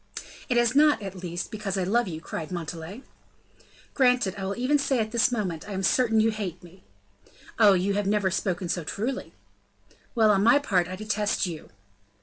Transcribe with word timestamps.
"It 0.49 0.57
is 0.57 0.73
not, 0.75 0.99
at 1.03 1.13
least, 1.21 1.51
because 1.51 1.77
I 1.77 1.83
love 1.83 2.07
you," 2.07 2.21
cried 2.21 2.51
Montalais. 2.51 3.03
"Granted. 3.93 4.33
I 4.35 4.45
will 4.45 4.57
even 4.57 4.79
say, 4.79 4.97
at 4.97 5.11
this 5.11 5.31
moment, 5.31 5.69
I 5.69 5.73
am 5.73 5.83
certain 5.83 6.17
that 6.17 6.23
you 6.23 6.31
hate 6.31 6.63
me." 6.63 6.83
"Oh, 7.59 7.73
you 7.73 7.93
have 7.93 8.07
never 8.07 8.31
spoken 8.31 8.67
so 8.67 8.83
truly." 8.83 9.35
"Well, 10.15 10.31
on 10.31 10.43
my 10.43 10.57
part, 10.57 10.87
I 10.87 10.95
detest 10.95 11.45
you." 11.45 11.69